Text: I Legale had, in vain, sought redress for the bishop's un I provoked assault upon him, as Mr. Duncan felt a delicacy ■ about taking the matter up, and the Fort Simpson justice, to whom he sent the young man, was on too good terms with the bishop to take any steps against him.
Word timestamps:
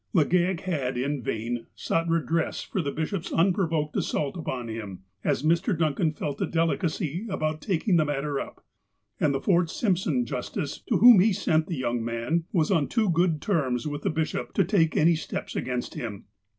I 0.15 0.23
Legale 0.23 0.59
had, 0.61 0.97
in 0.97 1.21
vain, 1.21 1.67
sought 1.75 2.09
redress 2.09 2.63
for 2.63 2.81
the 2.81 2.91
bishop's 2.91 3.31
un 3.31 3.49
I 3.49 3.51
provoked 3.51 3.95
assault 3.95 4.35
upon 4.35 4.67
him, 4.67 5.03
as 5.23 5.43
Mr. 5.43 5.77
Duncan 5.77 6.11
felt 6.11 6.41
a 6.41 6.47
delicacy 6.47 7.27
■ 7.29 7.31
about 7.31 7.61
taking 7.61 7.97
the 7.97 8.05
matter 8.05 8.39
up, 8.39 8.65
and 9.19 9.31
the 9.31 9.39
Fort 9.39 9.69
Simpson 9.69 10.25
justice, 10.25 10.79
to 10.89 10.97
whom 10.97 11.19
he 11.19 11.31
sent 11.33 11.67
the 11.67 11.77
young 11.77 12.03
man, 12.03 12.45
was 12.51 12.71
on 12.71 12.87
too 12.87 13.11
good 13.11 13.43
terms 13.43 13.85
with 13.85 14.01
the 14.01 14.09
bishop 14.09 14.53
to 14.53 14.63
take 14.63 14.97
any 14.97 15.13
steps 15.13 15.55
against 15.55 15.93
him. 15.93 16.23